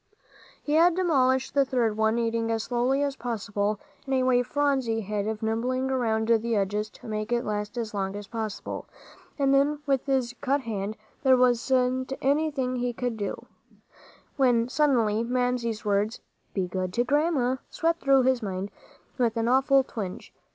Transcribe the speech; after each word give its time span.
He 0.63 0.73
had 0.73 0.95
demolished 0.95 1.53
the 1.53 1.63
third 1.63 1.95
one, 1.95 2.17
eating 2.17 2.49
as 2.51 2.63
slowly 2.63 3.03
as 3.03 3.15
possible, 3.15 3.79
in 4.07 4.13
a 4.13 4.23
way 4.23 4.41
Phronsie 4.41 5.01
had 5.01 5.27
of 5.27 5.43
nibbling 5.43 5.91
around 5.91 6.27
the 6.27 6.55
edges 6.55 6.89
to 6.89 7.07
make 7.07 7.31
it 7.31 7.45
last 7.45 7.77
as 7.77 7.93
long 7.93 8.15
as 8.15 8.25
possible; 8.25 8.87
and 9.37 9.53
then, 9.53 9.77
with 9.85 10.07
his 10.07 10.33
cut 10.41 10.61
hand, 10.61 10.97
there 11.21 11.37
wasn't 11.37 12.13
anything 12.19 12.77
he 12.77 12.93
could 12.93 13.15
do; 13.15 13.45
when 14.37 14.67
suddenly 14.69 15.21
Mamsie's 15.23 15.85
words, 15.85 16.19
"Be 16.55 16.65
good 16.67 16.93
to 16.93 17.03
Grandma," 17.03 17.57
swept 17.69 18.01
through 18.01 18.23
his 18.23 18.41
mind, 18.41 18.71
with 19.19 19.37
an 19.37 19.47
awful 19.47 19.83
twinge. 19.83 20.33